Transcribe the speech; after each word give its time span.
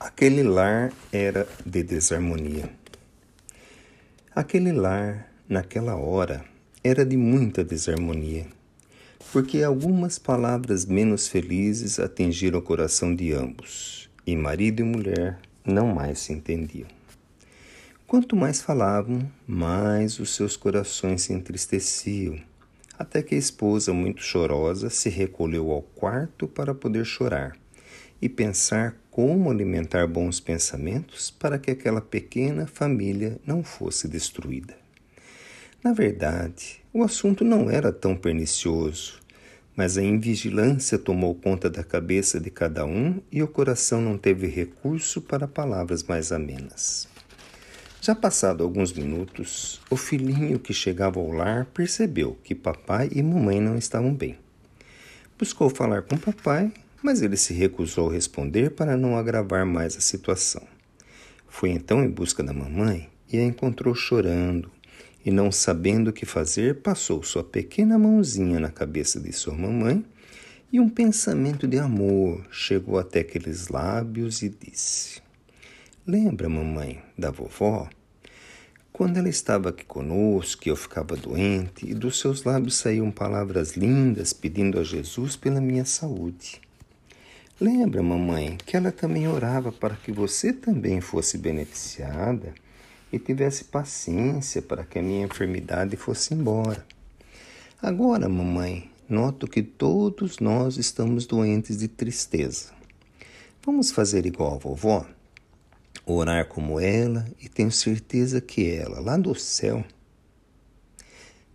Aquele 0.00 0.42
lar 0.42 0.92
era 1.12 1.46
de 1.64 1.84
desarmonia. 1.84 2.68
Aquele 4.34 4.72
lar, 4.72 5.32
naquela 5.48 5.94
hora, 5.94 6.44
era 6.82 7.06
de 7.06 7.16
muita 7.16 7.62
desarmonia, 7.62 8.44
porque 9.32 9.62
algumas 9.62 10.18
palavras 10.18 10.84
menos 10.84 11.28
felizes 11.28 12.00
atingiram 12.00 12.58
o 12.58 12.62
coração 12.62 13.14
de 13.14 13.32
ambos, 13.32 14.10
e 14.26 14.34
marido 14.34 14.80
e 14.80 14.84
mulher 14.84 15.38
não 15.64 15.94
mais 15.94 16.18
se 16.18 16.32
entendiam. 16.32 16.88
Quanto 18.04 18.34
mais 18.34 18.60
falavam, 18.60 19.30
mais 19.46 20.18
os 20.18 20.34
seus 20.34 20.56
corações 20.56 21.22
se 21.22 21.32
entristeciam, 21.32 22.36
até 22.98 23.22
que 23.22 23.36
a 23.36 23.38
esposa, 23.38 23.92
muito 23.92 24.22
chorosa, 24.22 24.90
se 24.90 25.08
recolheu 25.08 25.70
ao 25.70 25.82
quarto 25.82 26.48
para 26.48 26.74
poder 26.74 27.04
chorar 27.04 27.56
e 28.20 28.28
pensar 28.28 28.96
como 29.10 29.50
alimentar 29.50 30.06
bons 30.06 30.40
pensamentos 30.40 31.30
para 31.30 31.58
que 31.58 31.70
aquela 31.70 32.00
pequena 32.00 32.66
família 32.66 33.38
não 33.46 33.62
fosse 33.62 34.08
destruída. 34.08 34.76
Na 35.82 35.92
verdade, 35.92 36.82
o 36.92 37.02
assunto 37.02 37.44
não 37.44 37.70
era 37.70 37.92
tão 37.92 38.16
pernicioso, 38.16 39.20
mas 39.76 39.98
a 39.98 40.02
invigilância 40.02 40.98
tomou 40.98 41.34
conta 41.34 41.68
da 41.68 41.84
cabeça 41.84 42.40
de 42.40 42.50
cada 42.50 42.86
um 42.86 43.20
e 43.30 43.42
o 43.42 43.48
coração 43.48 44.00
não 44.00 44.16
teve 44.16 44.46
recurso 44.46 45.20
para 45.20 45.46
palavras 45.48 46.02
mais 46.02 46.32
amenas. 46.32 47.08
Já 48.00 48.14
passado 48.14 48.62
alguns 48.62 48.92
minutos, 48.92 49.80
o 49.88 49.96
filhinho 49.96 50.58
que 50.58 50.74
chegava 50.74 51.18
ao 51.18 51.32
lar 51.32 51.66
percebeu 51.66 52.38
que 52.44 52.54
papai 52.54 53.08
e 53.12 53.22
mamãe 53.22 53.60
não 53.60 53.76
estavam 53.76 54.14
bem. 54.14 54.38
Buscou 55.38 55.70
falar 55.70 56.02
com 56.02 56.16
papai, 56.16 56.72
mas 57.04 57.20
ele 57.20 57.36
se 57.36 57.52
recusou 57.52 58.08
a 58.08 58.14
responder 58.14 58.70
para 58.70 58.96
não 58.96 59.14
agravar 59.14 59.66
mais 59.66 59.94
a 59.94 60.00
situação. 60.00 60.62
Foi 61.46 61.68
então 61.68 62.02
em 62.02 62.08
busca 62.08 62.42
da 62.42 62.54
mamãe 62.54 63.10
e 63.30 63.36
a 63.36 63.44
encontrou 63.44 63.94
chorando, 63.94 64.70
e 65.22 65.30
não 65.30 65.52
sabendo 65.52 66.08
o 66.08 66.12
que 66.14 66.24
fazer, 66.24 66.80
passou 66.80 67.22
sua 67.22 67.44
pequena 67.44 67.98
mãozinha 67.98 68.58
na 68.58 68.70
cabeça 68.70 69.20
de 69.20 69.34
sua 69.34 69.52
mamãe 69.54 70.02
e 70.72 70.80
um 70.80 70.88
pensamento 70.88 71.68
de 71.68 71.78
amor 71.78 72.42
chegou 72.50 72.98
até 72.98 73.20
aqueles 73.20 73.68
lábios 73.68 74.40
e 74.40 74.48
disse: 74.48 75.20
Lembra, 76.06 76.48
mamãe, 76.48 77.02
da 77.18 77.30
vovó? 77.30 77.86
Quando 78.90 79.18
ela 79.18 79.28
estava 79.28 79.68
aqui 79.68 79.84
conosco 79.84 80.66
eu 80.66 80.74
ficava 80.74 81.16
doente, 81.16 81.86
e 81.86 81.92
dos 81.92 82.18
seus 82.18 82.44
lábios 82.44 82.76
saíam 82.76 83.10
palavras 83.10 83.76
lindas 83.76 84.32
pedindo 84.32 84.80
a 84.80 84.82
Jesus 84.82 85.36
pela 85.36 85.60
minha 85.60 85.84
saúde. 85.84 86.64
Lembra, 87.60 88.02
mamãe, 88.02 88.58
que 88.66 88.76
ela 88.76 88.90
também 88.90 89.28
orava 89.28 89.70
para 89.70 89.94
que 89.94 90.10
você 90.10 90.52
também 90.52 91.00
fosse 91.00 91.38
beneficiada 91.38 92.52
e 93.12 93.18
tivesse 93.18 93.66
paciência 93.66 94.60
para 94.60 94.84
que 94.84 94.98
a 94.98 95.02
minha 95.02 95.24
enfermidade 95.24 95.96
fosse 95.96 96.34
embora. 96.34 96.84
Agora, 97.80 98.28
mamãe, 98.28 98.90
noto 99.08 99.46
que 99.46 99.62
todos 99.62 100.40
nós 100.40 100.78
estamos 100.78 101.26
doentes 101.26 101.78
de 101.78 101.86
tristeza. 101.86 102.72
Vamos 103.64 103.92
fazer 103.92 104.26
igual 104.26 104.56
a 104.56 104.58
vovó? 104.58 105.06
Orar 106.04 106.48
como 106.48 106.80
ela 106.80 107.24
e 107.40 107.48
tenho 107.48 107.70
certeza 107.70 108.40
que 108.40 108.68
ela, 108.68 108.98
lá 108.98 109.16
do 109.16 109.32
céu, 109.32 109.84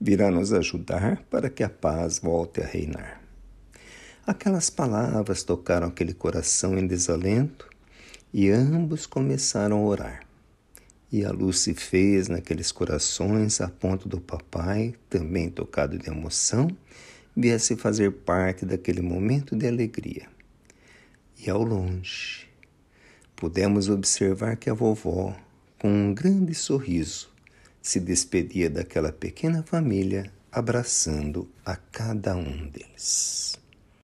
virá 0.00 0.30
nos 0.30 0.52
ajudar 0.52 1.24
para 1.28 1.50
que 1.50 1.64
a 1.64 1.68
paz 1.68 2.20
volte 2.20 2.60
a 2.60 2.66
reinar. 2.66 3.27
Aquelas 4.28 4.68
palavras 4.68 5.42
tocaram 5.42 5.86
aquele 5.86 6.12
coração 6.12 6.78
em 6.78 6.86
desalento 6.86 7.66
e 8.30 8.50
ambos 8.50 9.06
começaram 9.06 9.78
a 9.78 9.86
orar. 9.86 10.26
E 11.10 11.24
a 11.24 11.30
luz 11.30 11.60
se 11.60 11.72
fez 11.72 12.28
naqueles 12.28 12.70
corações 12.70 13.58
a 13.62 13.70
ponto 13.70 14.06
do 14.06 14.20
papai, 14.20 14.94
também 15.08 15.48
tocado 15.48 15.96
de 15.96 16.10
emoção, 16.10 16.68
viesse 17.34 17.74
fazer 17.74 18.12
parte 18.12 18.66
daquele 18.66 19.00
momento 19.00 19.56
de 19.56 19.66
alegria. 19.66 20.28
E 21.38 21.48
ao 21.48 21.62
longe, 21.62 22.46
pudemos 23.34 23.88
observar 23.88 24.56
que 24.56 24.68
a 24.68 24.74
vovó, 24.74 25.34
com 25.78 25.88
um 25.88 26.12
grande 26.12 26.54
sorriso, 26.54 27.30
se 27.80 27.98
despedia 27.98 28.68
daquela 28.68 29.10
pequena 29.10 29.62
família, 29.62 30.30
abraçando 30.52 31.50
a 31.64 31.76
cada 31.76 32.36
um 32.36 32.68
deles. 32.68 33.58